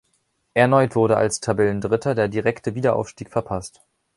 [0.55, 3.83] Erneut wurde als Tabellendritter der direkte Wiederaufstieg verpasst.